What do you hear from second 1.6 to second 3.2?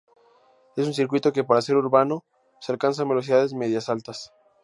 ser urbano, se alcanzan